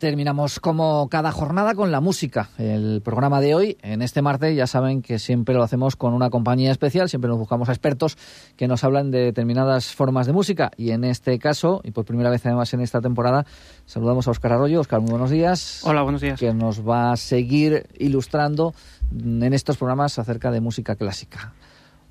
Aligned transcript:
Terminamos 0.00 0.60
como 0.60 1.10
cada 1.10 1.30
jornada 1.30 1.74
con 1.74 1.92
la 1.92 2.00
música. 2.00 2.48
El 2.56 3.02
programa 3.04 3.42
de 3.42 3.54
hoy, 3.54 3.76
en 3.82 4.00
este 4.00 4.22
martes, 4.22 4.56
ya 4.56 4.66
saben 4.66 5.02
que 5.02 5.18
siempre 5.18 5.54
lo 5.54 5.62
hacemos 5.62 5.94
con 5.94 6.14
una 6.14 6.30
compañía 6.30 6.70
especial, 6.70 7.10
siempre 7.10 7.28
nos 7.28 7.38
buscamos 7.38 7.68
a 7.68 7.72
expertos 7.72 8.16
que 8.56 8.66
nos 8.66 8.82
hablan 8.82 9.10
de 9.10 9.18
determinadas 9.18 9.94
formas 9.94 10.26
de 10.26 10.32
música. 10.32 10.70
Y 10.78 10.92
en 10.92 11.04
este 11.04 11.38
caso, 11.38 11.82
y 11.84 11.90
por 11.90 12.06
primera 12.06 12.30
vez 12.30 12.46
además 12.46 12.72
en 12.72 12.80
esta 12.80 13.02
temporada, 13.02 13.44
saludamos 13.84 14.26
a 14.26 14.30
Óscar 14.30 14.54
Arroyo. 14.54 14.80
Óscar, 14.80 15.02
muy 15.02 15.10
buenos 15.10 15.28
días. 15.28 15.82
Hola, 15.84 16.00
buenos 16.00 16.22
días. 16.22 16.40
Que 16.40 16.54
nos 16.54 16.88
va 16.88 17.12
a 17.12 17.18
seguir 17.18 17.86
ilustrando 17.98 18.72
en 19.12 19.52
estos 19.52 19.76
programas 19.76 20.18
acerca 20.18 20.50
de 20.50 20.62
música 20.62 20.96
clásica. 20.96 21.52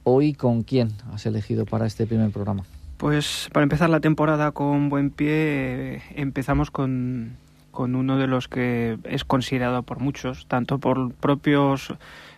Hoy, 0.03 0.33
¿con 0.33 0.61
quién 0.61 0.89
has 1.11 1.25
elegido 1.25 1.65
para 1.65 1.87
este 1.87 2.05
primer 2.05 2.29
programa? 2.29 2.65
Pues 2.97 3.49
para 3.51 3.63
empezar 3.63 3.89
la 3.89 3.99
temporada 3.99 4.51
con 4.51 4.89
buen 4.89 5.09
pie, 5.09 5.95
eh, 5.95 6.01
empezamos 6.15 6.69
con 6.69 7.37
con 7.71 7.95
uno 7.95 8.17
de 8.17 8.27
los 8.27 8.47
que 8.47 8.97
es 9.03 9.23
considerado 9.23 9.83
por 9.83 9.99
muchos, 9.99 10.45
tanto 10.47 10.79
por 10.79 11.13
propios 11.13 11.93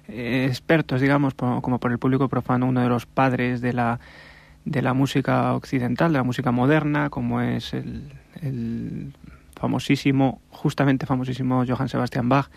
eh, 0.07 0.45
expertos, 0.47 1.01
digamos, 1.01 1.33
como 1.33 1.79
por 1.79 1.91
el 1.91 1.99
público 1.99 2.27
profano, 2.27 2.67
uno 2.67 2.81
de 2.81 2.89
los 2.89 3.05
padres 3.05 3.61
de 3.61 3.73
la, 3.73 3.99
de 4.65 4.81
la 4.81 4.93
música 4.93 5.53
occidental, 5.53 6.11
de 6.11 6.19
la 6.19 6.23
música 6.23 6.51
moderna, 6.51 7.09
como 7.09 7.41
es 7.41 7.73
el, 7.73 9.13
famosísimo, 9.55 10.41
justamente 10.49 11.05
famosísimo 11.05 11.63
Johann 11.67 11.89
Sebastian 11.89 12.29
Bach, 12.29 12.49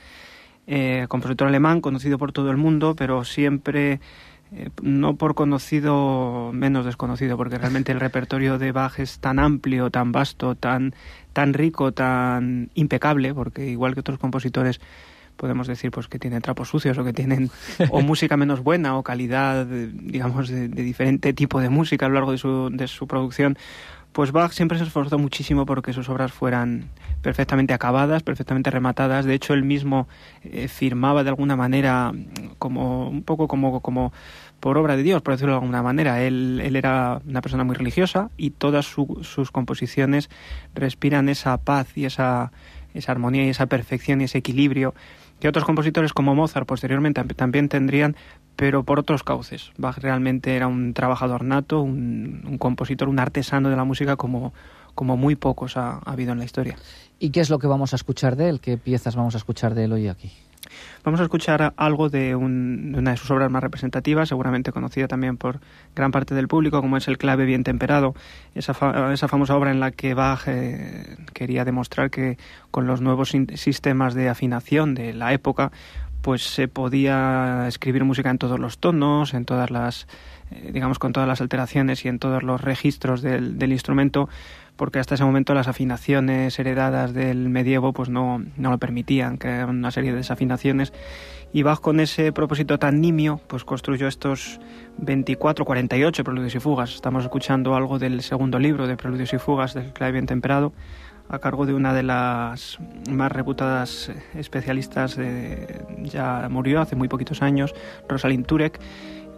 eh, 0.67 1.07
compositor 1.09 1.49
alemán, 1.49 1.81
conocido 1.81 2.17
por 2.17 2.33
todo 2.33 2.51
el 2.51 2.57
mundo, 2.57 2.95
pero 2.97 3.25
siempre 3.25 4.01
eh, 4.57 4.71
no 4.83 5.17
por 5.17 5.35
conocido 5.35 6.51
menos 6.53 6.87
desconocido, 6.87 7.37
porque 7.37 7.59
realmente 7.59 7.91
el 7.91 7.99
repertorio 7.99 8.57
de 8.59 8.71
Bach 8.71 9.01
es 9.01 9.19
tan 9.19 9.41
amplio, 9.41 9.91
tan 9.91 10.13
vasto, 10.13 10.55
tan, 10.55 10.95
tan 11.33 11.55
rico, 11.55 11.93
tan 11.93 12.71
impecable, 12.75 13.35
porque 13.35 13.67
igual 13.67 13.95
que 13.95 14.01
otros 14.01 14.19
compositores 14.19 14.81
podemos 15.37 15.67
decir 15.67 15.91
pues 15.91 16.07
que 16.07 16.21
tienen 16.21 16.41
trapos 16.41 16.69
sucios 16.69 16.97
o 16.99 17.05
que 17.05 17.13
tienen 17.13 17.51
o 17.91 18.01
música 18.03 18.37
menos 18.37 18.63
buena 18.63 18.97
o 18.97 19.03
calidad 19.03 19.67
digamos 19.67 20.49
de, 20.49 20.69
diferente 20.69 21.33
tipo 21.33 21.61
de 21.61 21.71
música 21.71 22.07
a 22.07 22.09
lo 22.09 22.15
largo 22.15 22.31
de 22.31 22.39
su, 22.39 22.71
de 22.71 22.87
su 22.87 23.09
producción 23.09 23.59
pues 24.15 24.31
Bach 24.31 24.53
siempre 24.53 24.79
se 24.79 24.85
esforzó 24.85 25.19
muchísimo 25.19 25.67
porque 25.67 25.93
sus 25.93 26.09
obras 26.09 26.33
fueran 26.33 26.89
perfectamente 27.21 27.75
acabadas, 27.75 28.23
perfectamente 28.23 28.71
rematadas. 28.71 29.25
De 29.25 29.35
hecho, 29.35 29.55
él 29.55 29.65
mismo 29.65 30.07
eh, 30.45 30.69
firmaba 30.69 31.25
de 31.25 31.31
alguna 31.31 31.57
manera 31.57 32.13
como 32.61 33.09
un 33.09 33.25
poco 33.25 33.49
como, 33.49 33.81
como 33.81 34.13
por 34.61 34.79
obra 34.79 34.97
de 34.97 35.03
Dios, 35.03 35.21
por 35.21 35.35
decirlo 35.35 35.55
de 35.55 35.59
alguna 35.59 35.83
manera. 35.83 36.23
Él, 36.23 36.63
él 36.65 36.77
era 36.77 37.21
una 37.27 37.41
persona 37.41 37.65
muy 37.65 37.75
religiosa 37.75 38.31
y 38.37 38.51
todas 38.51 38.87
sus 38.87 39.51
composiciones 39.51 40.31
respiran 40.77 41.29
esa 41.29 41.57
paz 41.57 41.89
y 41.99 42.05
esa, 42.05 42.53
esa 42.95 43.11
armonía 43.11 43.45
y 43.45 43.49
esa 43.49 43.67
perfección 43.67 44.21
y 44.21 44.25
ese 44.25 44.39
equilibrio 44.39 44.95
que 45.41 45.49
otros 45.49 45.65
compositores 45.65 46.13
como 46.13 46.35
Mozart 46.35 46.67
posteriormente 46.67 47.23
también 47.35 47.69
tendrían, 47.69 48.17
pero 48.57 48.85
por 48.85 48.99
otros 48.99 49.23
cauces. 49.23 49.73
Bach 49.77 49.99
realmente 49.99 50.57
era 50.57 50.67
un 50.67 50.95
trabajador 50.95 51.45
nato, 51.45 51.81
un, 51.81 52.57
compositor, 52.59 53.09
un 53.09 53.19
artesano 53.19 53.71
de 53.71 53.77
la 53.77 53.85
música 53.85 54.17
como, 54.17 54.53
como 54.95 55.17
muy 55.17 55.37
pocos 55.37 55.77
ha, 55.77 55.99
ha 56.05 56.13
habido 56.13 56.33
en 56.33 56.39
la 56.39 56.45
historia. 56.45 56.77
¿Y 57.19 57.31
qué 57.31 57.41
es 57.41 57.51
lo 57.51 57.59
que 57.59 57.67
vamos 57.67 57.93
a 57.93 57.97
escuchar 57.97 58.37
de 58.37 58.49
él? 58.49 58.61
¿Qué 58.61 58.77
piezas 58.77 59.17
vamos 59.17 59.35
a 59.35 59.39
escuchar 59.39 59.75
de 59.75 59.85
él 59.85 59.93
hoy 59.93 60.09
aquí? 60.09 60.33
Vamos 61.05 61.21
a 61.21 61.25
escuchar 61.25 61.75
algo 61.77 62.09
de, 62.09 62.35
una 62.35 63.11
de 63.11 63.17
sus 63.17 63.31
obras 63.31 63.51
más 63.51 63.63
representativas, 63.63 64.29
seguramente 64.29 64.73
conocida 64.73 65.09
también 65.09 65.37
por 65.37 65.61
gran 65.95 66.11
parte 66.11 66.35
del 66.35 66.49
público, 66.49 66.81
como 66.81 66.97
es 66.97 67.09
El 67.09 67.19
clave 67.19 67.45
bien 67.45 67.65
temperado, 67.65 68.15
esa, 68.55 69.13
esa 69.13 69.29
famosa 69.29 69.57
obra 69.57 69.71
en 69.71 69.81
la 69.81 69.91
que 69.91 70.15
Bach 70.15 70.45
eh, 70.47 71.17
quería 71.33 71.65
demostrar 71.65 72.11
que 72.11 72.39
con 72.71 72.87
los 72.87 73.01
nuevos 73.01 73.33
sistemas 73.55 74.15
de 74.15 74.29
afinación 74.29 74.95
de 74.95 75.13
la 75.13 75.33
época, 75.33 75.73
pues 76.25 76.43
se 76.43 76.69
podía 76.69 77.69
escribir 77.69 78.03
música 78.03 78.31
en 78.31 78.39
todos 78.39 78.59
los 78.59 78.79
tonos, 78.79 79.35
en 79.35 79.45
todas 79.45 79.71
las, 79.71 80.09
eh, 80.51 80.71
digamos, 80.73 80.99
con 80.99 81.13
todas 81.13 81.29
las 81.29 81.43
alteraciones 81.43 82.03
y 82.07 82.09
en 82.09 82.19
todos 82.19 82.43
los 82.43 82.63
registros 82.63 83.21
del, 83.21 83.71
instrumento, 83.71 84.31
porque 84.77 84.99
hasta 84.99 85.17
ese 85.17 85.25
momento 85.25 85.53
las 85.53 85.69
afinaciones 85.69 86.59
heredadas 86.59 87.13
del 87.13 87.51
medievo 87.51 87.93
pues 87.93 88.09
no, 88.09 88.43
no 88.57 88.71
lo 88.71 88.79
permitían, 88.79 89.37
que 89.37 89.49
eran 89.49 89.77
una 89.77 89.91
serie 89.91 90.13
de 90.13 90.17
desafinaciones. 90.17 90.95
Y 91.53 91.63
Bach 91.63 91.81
con 91.81 92.01
ese 92.01 92.33
propósito 92.33 92.79
tan 92.79 93.03
nimio, 93.03 93.39
pues 93.47 93.65
construyó 93.65 94.09
estos 94.09 94.61
24, 94.97 95.67
48 95.67 96.25
preludios 96.25 96.55
y 96.55 96.59
fugas. 96.59 96.95
Estamos 96.95 97.25
escuchando 97.25 97.75
algo 97.75 97.99
del 97.99 98.23
segundo 98.23 98.59
libro 98.59 98.87
de 98.87 98.97
preludios 98.97 99.35
y 99.35 99.39
fugas 99.39 99.75
del 99.75 99.93
clave 99.93 100.13
bien 100.13 100.27
temperado, 100.27 100.73
a 101.29 101.39
cargo 101.39 101.67
de 101.67 101.75
una 101.75 101.95
de 101.95 102.03
las 102.03 102.79
más 103.11 103.33
reputadas 103.33 104.11
especialistas, 104.35 105.19
ya 106.03 106.49
murió 106.51 106.81
hace 106.81 106.97
muy 106.97 107.09
poquitos 107.09 107.43
años, 107.43 107.75
Rosalind 108.09 108.47
Turek. 108.47 108.81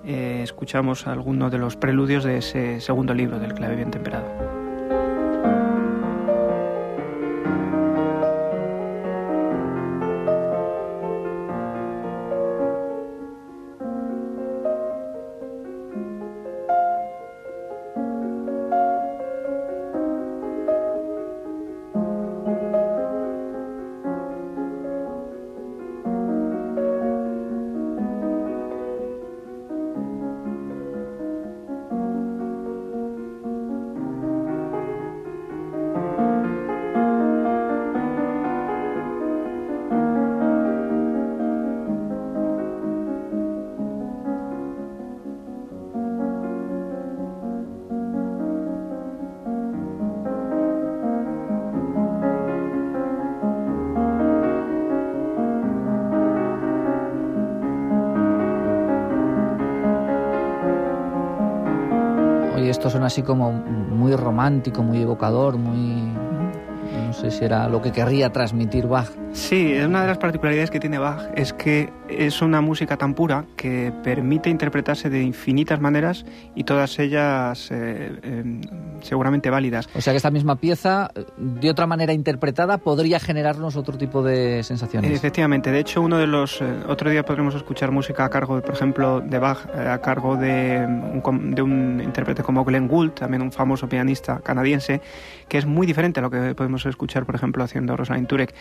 Eh, 0.04 0.40
escuchamos 0.44 1.06
algunos 1.06 1.50
de 1.50 1.58
los 1.58 1.76
preludios 1.76 2.22
de 2.22 2.38
ese 2.38 2.80
segundo 2.80 3.12
libro 3.12 3.40
del 3.40 3.54
clave 3.54 3.74
bien 3.74 3.90
temperado. 3.90 4.45
Suena 62.96 63.08
así 63.08 63.22
como 63.22 63.52
muy 63.52 64.16
romántico, 64.16 64.82
muy 64.82 65.02
evocador, 65.02 65.58
muy... 65.58 66.14
No 67.06 67.12
sé 67.12 67.30
si 67.30 67.44
era 67.44 67.68
lo 67.68 67.82
que 67.82 67.92
querría 67.92 68.32
transmitir 68.32 68.86
Bach. 68.86 69.10
Sí, 69.36 69.74
una 69.74 70.00
de 70.00 70.08
las 70.08 70.18
particularidades 70.18 70.70
que 70.70 70.80
tiene 70.80 70.98
Bach 70.98 71.20
es 71.36 71.52
que 71.52 71.92
es 72.08 72.40
una 72.40 72.62
música 72.62 72.96
tan 72.96 73.14
pura 73.14 73.44
que 73.54 73.92
permite 74.02 74.48
interpretarse 74.48 75.10
de 75.10 75.22
infinitas 75.22 75.78
maneras 75.78 76.24
y 76.54 76.64
todas 76.64 76.98
ellas 76.98 77.68
eh, 77.70 78.18
em, 78.22 78.62
seguramente 79.02 79.50
válidas. 79.50 79.88
O 79.94 80.00
sea 80.00 80.14
que 80.14 80.16
esta 80.16 80.30
misma 80.30 80.56
pieza, 80.56 81.10
de 81.36 81.70
otra 81.70 81.86
manera 81.86 82.14
interpretada, 82.14 82.78
podría 82.78 83.20
generarnos 83.20 83.76
otro 83.76 83.98
tipo 83.98 84.22
de 84.22 84.62
sensaciones. 84.62 85.10
Efectivamente, 85.10 85.70
de 85.70 85.80
hecho, 85.80 86.00
uno 86.00 86.16
de 86.16 86.26
los. 86.26 86.62
Eh, 86.62 86.64
otro 86.88 87.10
día 87.10 87.22
podremos 87.22 87.54
escuchar 87.54 87.90
música 87.90 88.24
a 88.24 88.30
cargo, 88.30 88.60
por 88.62 88.74
ejemplo, 88.74 89.20
de 89.20 89.38
Bach, 89.38 89.58
eh, 89.74 89.86
a 89.86 90.00
cargo 90.00 90.36
de 90.36 90.86
un, 90.86 91.54
de 91.54 91.62
un 91.62 92.00
intérprete 92.02 92.42
como 92.42 92.64
Glenn 92.64 92.88
Gould, 92.88 93.12
también 93.12 93.42
un 93.42 93.52
famoso 93.52 93.86
pianista 93.86 94.40
canadiense, 94.40 95.02
que 95.46 95.58
es 95.58 95.66
muy 95.66 95.86
diferente 95.86 96.20
a 96.20 96.22
lo 96.22 96.30
que 96.30 96.54
podemos 96.54 96.86
escuchar, 96.86 97.26
por 97.26 97.34
ejemplo, 97.34 97.62
haciendo 97.62 97.96
Rosalind 97.96 98.26
Turek. 98.26 98.54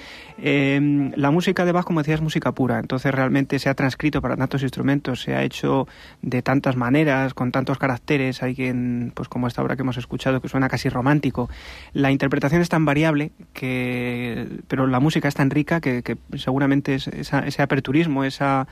Em, 0.74 1.12
la 1.16 1.30
música 1.30 1.64
de 1.64 1.72
Bach, 1.72 1.86
como 1.86 2.00
decía, 2.00 2.16
es 2.16 2.22
música 2.22 2.52
pura, 2.54 2.80
entonces 2.80 3.14
realmente 3.14 3.60
se 3.60 3.70
ha 3.70 3.76
transcrito 3.76 4.22
para 4.22 4.36
tantos 4.36 4.64
instrumentos, 4.64 5.22
se 5.22 5.36
ha 5.36 5.44
hecho 5.44 5.88
de 6.24 6.42
tantas 6.42 6.76
maneras, 6.76 7.36
con 7.36 7.52
tantos 7.52 7.78
caracteres, 7.78 8.42
hay 8.42 8.56
quien, 8.56 9.12
pues 9.14 9.30
como 9.30 9.48
esta 9.48 9.62
obra 9.62 9.76
que 9.76 9.84
hemos 9.84 9.98
escuchado, 9.98 10.42
que 10.42 10.50
suena 10.50 10.68
casi 10.68 10.90
romántico. 10.90 11.50
La 11.94 12.12
interpretación 12.12 12.62
es 12.62 12.70
tan 12.70 12.84
variable, 12.84 13.32
que, 13.54 14.48
pero 14.68 14.88
la 14.88 15.00
música 15.00 15.28
es 15.28 15.36
tan 15.36 15.52
rica 15.52 15.82
que, 15.82 16.18
seguramente 16.36 16.96
ese 16.96 17.62
aperturismo, 17.62 18.24
esa 18.24 18.68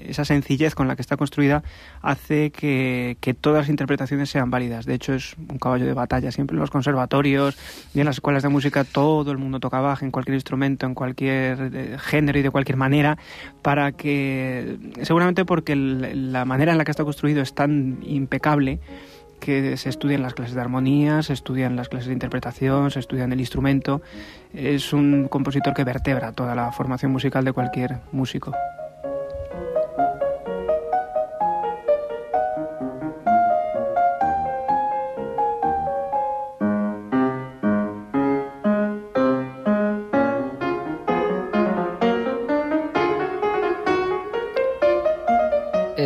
esa 0.00 0.24
sencillez 0.24 0.74
con 0.74 0.88
la 0.88 0.96
que 0.96 1.02
está 1.02 1.16
construida 1.16 1.62
hace 2.00 2.50
que, 2.50 3.16
todas 3.40 3.62
las 3.62 3.68
interpretaciones 3.68 4.30
sean 4.30 4.50
válidas. 4.50 4.86
De 4.86 4.94
hecho, 4.94 5.14
es 5.14 5.34
un 5.36 5.58
caballo 5.58 5.86
de 5.86 5.94
batalla. 5.94 6.30
Siempre 6.32 6.54
en 6.54 6.60
los 6.60 6.70
conservatorios 6.70 7.56
y 7.94 8.00
en 8.00 8.06
las 8.06 8.16
escuelas 8.16 8.42
de 8.42 8.48
música 8.48 8.84
todo 8.84 9.30
el 9.32 9.38
mundo 9.38 9.60
toca 9.60 9.80
baja 9.80 10.04
en 10.04 10.10
cualquier 10.10 10.34
instrumento, 10.34 10.86
en 10.86 10.94
cualquier 10.94 11.70
eh, 11.74 11.96
género 11.98 12.38
y 12.38 12.42
de 12.42 12.50
cualquier 12.50 12.76
manera, 12.76 13.18
para 13.62 13.92
que, 13.92 14.78
seguramente 15.02 15.44
porque 15.44 15.76
la 15.76 16.44
manera 16.44 16.72
en 16.72 16.78
la 16.78 16.84
que 16.84 16.90
está 16.90 17.04
construido 17.04 17.42
es 17.42 17.54
tan 17.54 17.98
impecable, 18.02 18.80
que 19.42 19.76
se 19.76 19.88
estudian 19.88 20.22
las 20.22 20.34
clases 20.34 20.54
de 20.54 20.60
armonía, 20.60 21.22
se 21.22 21.32
estudian 21.32 21.74
las 21.74 21.88
clases 21.88 22.06
de 22.06 22.12
interpretación, 22.12 22.92
se 22.92 23.00
estudian 23.00 23.32
el 23.32 23.40
instrumento. 23.40 24.00
Es 24.54 24.92
un 24.92 25.26
compositor 25.28 25.74
que 25.74 25.82
vertebra 25.82 26.32
toda 26.32 26.54
la 26.54 26.70
formación 26.70 27.10
musical 27.10 27.44
de 27.44 27.52
cualquier 27.52 27.98
músico. 28.12 28.54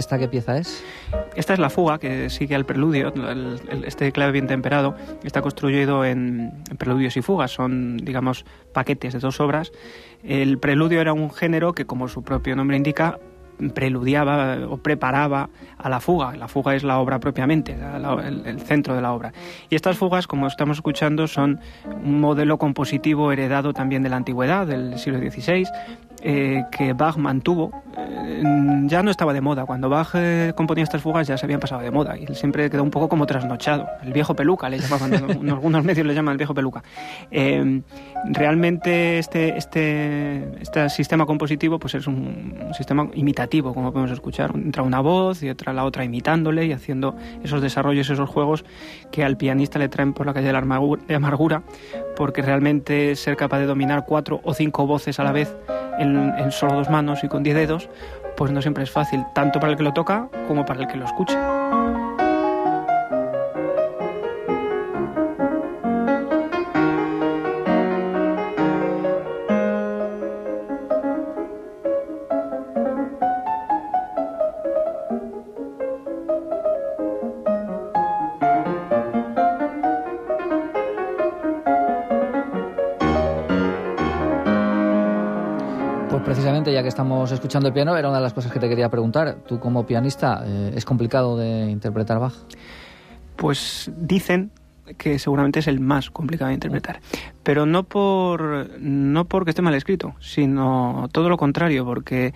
¿Esta 0.07 0.21
qué 0.21 0.29
pieza 0.29 0.57
es? 0.57 0.85
Esta 1.35 1.53
es 1.53 1.59
la 1.59 1.69
fuga 1.69 1.99
que 1.99 2.31
sigue 2.31 2.55
al 2.55 2.65
preludio. 2.65 3.13
este 3.85 4.13
clave 4.13 4.31
bien 4.31 4.47
temperado 4.47 4.95
está 5.25 5.43
construido 5.43 6.05
en, 6.05 6.53
preludios 6.79 7.17
y 7.17 7.23
fugas. 7.23 7.51
Son, 7.51 7.97
digamos, 7.97 8.45
paquetes 8.73 9.15
de 9.15 9.19
dos 9.19 9.41
obras. 9.41 9.73
El 10.23 10.59
preludio 10.59 11.01
era 11.01 11.13
un 11.13 11.33
género 11.33 11.73
que, 11.73 11.87
como 11.87 12.07
su 12.07 12.23
propio 12.23 12.55
nombre 12.55 12.77
indica, 12.77 13.19
preludiaba 13.75 14.59
o 14.69 14.77
preparaba 14.79 15.49
a 15.79 15.89
la 15.89 16.01
fuga. 16.01 16.37
La 16.37 16.49
fuga 16.49 16.75
es 16.75 16.85
la 16.85 16.99
obra 16.99 17.19
propiamente, 17.19 17.77
el, 17.77 18.61
centro 18.61 18.95
de 18.95 19.03
la 19.03 19.13
obra. 19.13 19.33
Y 19.71 19.75
estas 19.75 19.97
fugas, 19.97 20.27
como 20.27 20.47
estamos 20.47 20.79
escuchando, 20.79 21.27
son 21.27 21.61
un 22.03 22.21
modelo 22.21 22.59
compositivo 22.59 23.33
heredado 23.33 23.73
también 23.73 24.03
de 24.03 24.09
la 24.09 24.17
antigüedad, 24.17 24.67
del 24.67 24.99
siglo 24.99 25.19
XVI, 25.19 25.67
eh, 26.23 26.65
que 26.73 26.93
Bach 26.93 27.17
mantuvo, 27.19 27.71
eh, 27.97 28.43
ya 28.87 29.03
no 29.03 29.11
estaba 29.11 29.33
de 29.33 29.41
moda. 29.41 29.67
Cuando 29.67 29.89
Bach 29.89 30.09
eh, 30.15 30.53
componía 30.57 30.83
estas 30.83 31.03
fugas 31.03 31.29
ya 31.29 31.37
se 31.37 31.45
habían 31.45 31.61
pasado 31.61 31.83
de 31.83 31.91
moda 31.91 32.17
y 32.17 32.27
siempre 32.35 32.71
quedó 32.71 32.83
un 32.83 32.91
poco 32.91 33.09
como 33.09 33.27
trasnochado. 33.27 33.87
El 34.03 34.13
viejo 34.13 34.35
peluca 34.35 34.67
en 34.67 35.51
algunos 35.51 35.85
medios 35.85 36.07
le 36.07 36.15
llaman 36.15 36.33
el 36.33 36.39
viejo 36.39 36.55
peluca. 36.55 36.83
realmente 38.25 39.19
este, 39.19 39.57
este, 39.57 40.61
este 40.61 40.89
sistema 40.89 41.27
compositivo 41.27 41.79
pues 41.79 41.95
es 41.95 42.07
un, 42.07 42.57
sistema 42.77 43.09
imitativo, 43.15 43.46
como 43.75 43.93
podemos 43.93 44.11
escuchar. 44.11 44.53
Entra 44.55 44.83
una 44.83 45.01
voz 45.01 45.43
y 45.43 45.51
otra 45.51 45.73
la 45.73 45.85
otra 45.85 46.05
imitándole 46.05 46.67
y 46.67 46.73
haciendo 46.73 47.17
esos 47.43 47.63
desarrollos, 47.63 48.11
esos 48.11 48.29
juegos 48.29 48.65
que 49.11 49.25
al 49.25 49.37
pianista 49.37 49.79
le 49.79 49.89
traen 49.89 50.13
por 50.13 50.27
la 50.27 50.35
calle 50.35 50.47
de 50.47 50.53
la 50.53 50.59
amargura, 51.17 51.63
porque 52.17 52.43
realmente 52.43 53.17
ser 53.17 53.37
capaz 53.37 53.59
de 53.59 53.67
dominar 53.67 54.05
cuatro 54.07 54.41
o 54.45 54.55
cinco 54.55 54.87
voces 54.87 55.19
a 55.21 55.25
la 55.25 55.33
vez 55.33 55.55
en, 55.99 56.51
solo 56.51 56.75
dos 56.75 56.91
manos 56.91 57.25
y 57.25 57.29
con 57.29 57.43
diez 57.43 57.57
dedos, 57.57 57.89
pues 58.37 58.53
no 58.53 58.61
siempre 58.63 58.85
es 58.85 58.91
fácil, 58.91 59.25
tanto 59.35 59.61
para 59.61 59.73
el 59.73 59.79
que 59.79 59.85
lo 59.85 59.93
toca 59.93 60.29
como 60.47 60.65
para 60.65 60.83
el 60.83 60.89
que 60.89 60.97
lo 60.97 61.05
ya 86.73 86.83
que 86.83 86.89
estamos 86.89 87.31
escuchando 87.33 87.69
el 87.69 87.75
piano, 87.75 87.97
era 87.97 88.09
una 88.09 88.19
de 88.19 88.23
las 88.23 88.33
cosas 88.33 88.53
que 88.53 88.59
te 88.59 88.69
quería 88.69 88.89
preguntar. 88.89 89.39
Tú 89.47 89.59
como 89.59 89.87
pianista, 89.87 90.43
eh, 90.45 90.73
¿es 90.75 90.85
complicado 90.85 91.37
de 91.37 91.71
interpretar 91.71 92.19
Bach? 92.19 92.35
Pues 93.37 93.91
dicen 93.97 94.51
que 94.99 95.19
seguramente 95.19 95.59
es 95.59 95.67
el 95.67 95.81
más 95.81 96.11
complicado 96.11 96.49
de 96.49 96.55
interpretar. 96.55 97.01
Pero 97.43 97.67
no 97.67 97.83
por 97.83 98.79
no 98.79 99.25
porque 99.25 99.51
esté 99.51 99.63
mal 99.63 99.75
escrito, 99.75 100.15
sino 100.21 101.09
todo 101.13 101.29
lo 101.29 101.37
contrario, 101.37 101.85
porque 101.85 102.35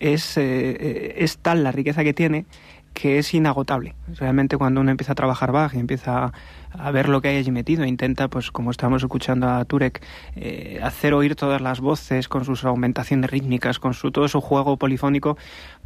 es, 0.00 0.36
eh, 0.36 1.14
es 1.18 1.38
tal 1.38 1.62
la 1.62 1.72
riqueza 1.72 2.02
que 2.02 2.12
tiene 2.12 2.46
que 2.92 3.18
es 3.18 3.32
inagotable. 3.34 3.94
Realmente 4.16 4.56
cuando 4.56 4.80
uno 4.80 4.90
empieza 4.90 5.12
a 5.12 5.14
trabajar 5.14 5.52
Bach 5.52 5.74
y 5.74 5.78
empieza 5.78 6.32
a 6.70 6.90
ver 6.90 7.08
lo 7.08 7.20
que 7.20 7.28
hay 7.28 7.36
allí 7.36 7.50
metido, 7.50 7.84
intenta, 7.84 8.28
pues 8.28 8.50
como 8.50 8.70
estamos 8.70 9.02
escuchando 9.02 9.48
a 9.48 9.64
Turek, 9.64 10.02
eh, 10.36 10.80
hacer 10.82 11.14
oír 11.14 11.34
todas 11.34 11.60
las 11.60 11.80
voces 11.80 12.28
con 12.28 12.44
sus 12.44 12.64
aumentaciones 12.64 13.30
rítmicas, 13.30 13.78
con 13.78 13.94
su 13.94 14.10
todo 14.10 14.28
su 14.28 14.40
juego 14.40 14.76
polifónico, 14.76 15.36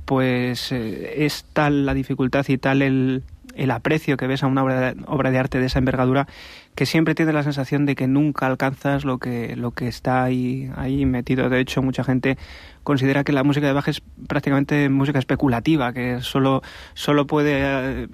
pues 0.04 0.72
eh, 0.72 1.24
es 1.24 1.44
tal 1.52 1.86
la 1.86 1.94
dificultad 1.94 2.44
y 2.48 2.58
tal 2.58 2.82
el, 2.82 3.22
el 3.56 3.70
aprecio 3.70 4.16
que 4.16 4.26
ves 4.26 4.42
a 4.42 4.46
una 4.46 4.62
obra 4.62 5.30
de, 5.30 5.38
arte 5.38 5.58
de 5.58 5.66
esa 5.66 5.78
envergadura 5.78 6.26
que 6.74 6.86
siempre 6.86 7.14
tienes 7.14 7.34
la 7.34 7.42
sensación 7.42 7.86
de 7.86 7.94
que 7.94 8.06
nunca 8.06 8.46
alcanzas 8.46 9.04
lo 9.04 9.18
que, 9.18 9.56
lo 9.56 9.70
que 9.70 9.88
está 9.88 10.24
ahí, 10.24 10.70
ahí 10.76 11.06
metido. 11.06 11.48
De 11.48 11.60
hecho, 11.60 11.82
mucha 11.82 12.04
gente 12.04 12.36
considera 12.82 13.24
que 13.24 13.32
la 13.32 13.42
música 13.42 13.66
de 13.66 13.72
Bach 13.72 13.88
es 13.88 14.02
prácticamente 14.28 14.88
música 14.88 15.18
especulativa, 15.18 15.92
que 15.92 16.20
solo, 16.20 16.62
solo 16.94 17.26
puede 17.26 17.54
eh, 17.56 18.08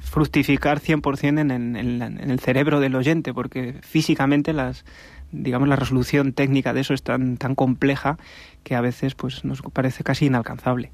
fructificar 0.00 0.80
100% 0.80 1.40
en, 1.40 1.50
en, 1.50 1.76
en, 1.76 2.30
el 2.30 2.40
cerebro 2.40 2.80
del 2.80 2.96
oyente, 2.96 3.34
porque 3.34 3.74
físicamente 3.82 4.52
las 4.52 4.84
digamos 5.30 5.68
la 5.68 5.76
resolución 5.76 6.32
técnica 6.32 6.72
de 6.72 6.80
eso 6.80 6.94
es 6.94 7.02
tan, 7.02 7.36
tan 7.36 7.54
compleja 7.54 8.18
que 8.62 8.74
a 8.74 8.80
veces 8.80 9.14
pues 9.14 9.44
nos 9.44 9.60
parece 9.60 10.02
casi 10.02 10.26
inalcanzable. 10.26 10.90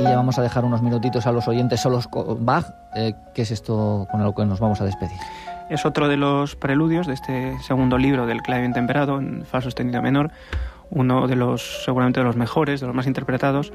Y 0.00 0.02
ya 0.02 0.16
vamos 0.16 0.38
a 0.38 0.42
dejar 0.42 0.64
unos 0.64 0.80
minutitos 0.80 1.26
a 1.26 1.32
los 1.32 1.48
oyentes 1.48 1.80
solos 1.80 2.06
con 2.06 2.44
Bach. 2.46 2.66
Eh, 2.94 3.14
¿Qué 3.34 3.42
es 3.42 3.50
esto 3.50 4.06
con 4.10 4.22
lo 4.22 4.34
que 4.34 4.44
nos 4.44 4.60
vamos 4.60 4.80
a 4.80 4.84
despedir? 4.84 5.18
Es 5.70 5.84
otro 5.84 6.08
de 6.08 6.16
los 6.16 6.56
preludios 6.56 7.06
de 7.06 7.14
este 7.14 7.58
segundo 7.60 7.98
libro 7.98 8.26
del 8.26 8.42
clave 8.42 8.68
temperado 8.70 9.18
en 9.18 9.44
fa 9.44 9.60
sostenido 9.60 10.00
menor, 10.00 10.30
uno 10.90 11.26
de 11.26 11.36
los 11.36 11.84
seguramente 11.84 12.20
de 12.20 12.24
los 12.24 12.36
mejores, 12.36 12.80
de 12.80 12.86
los 12.86 12.94
más 12.94 13.06
interpretados 13.06 13.72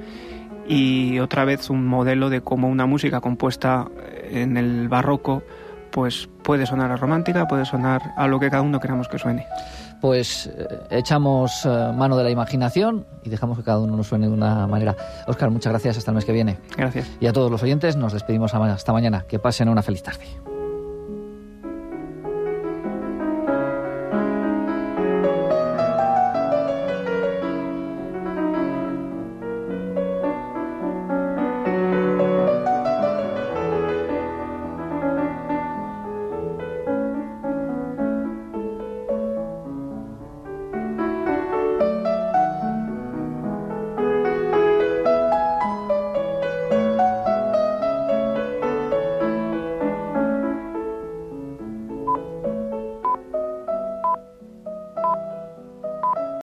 y 0.67 1.19
otra 1.19 1.43
vez 1.45 1.69
un 1.69 1.85
modelo 1.85 2.29
de 2.29 2.41
cómo 2.41 2.69
una 2.69 2.85
música 2.85 3.19
compuesta 3.19 3.87
en 4.31 4.55
el 4.57 4.87
barroco 4.87 5.43
pues 5.91 6.29
puede 6.43 6.65
sonar 6.65 6.91
a 6.91 6.97
romántica, 6.97 7.47
puede 7.47 7.65
sonar 7.65 8.13
a 8.17 8.27
lo 8.27 8.39
que 8.39 8.49
cada 8.49 8.61
uno 8.61 8.79
queramos 8.79 9.07
que 9.07 9.17
suene 9.17 9.47
pues 10.03 10.47
eh, 10.47 10.67
echamos 10.89 11.65
eh, 11.65 11.69
mano 11.95 12.17
de 12.17 12.25
la 12.25 12.29
imaginación 12.29 13.05
y 13.23 13.29
dejamos 13.29 13.57
que 13.57 13.63
cada 13.63 13.79
uno 13.79 13.95
nos 13.95 14.07
suene 14.07 14.27
de 14.27 14.33
una 14.33 14.67
manera. 14.67 14.97
Oscar, 15.27 15.49
muchas 15.49 15.71
gracias. 15.71 15.97
Hasta 15.97 16.11
el 16.11 16.15
mes 16.15 16.25
que 16.25 16.33
viene. 16.33 16.57
Gracias. 16.75 17.09
Y 17.21 17.27
a 17.27 17.31
todos 17.31 17.49
los 17.49 17.63
oyentes 17.63 17.95
nos 17.95 18.11
despedimos 18.11 18.53
hasta 18.53 18.91
mañana. 18.91 19.23
Que 19.29 19.39
pasen 19.39 19.69
una 19.69 19.81
feliz 19.81 20.03
tarde. 20.03 20.25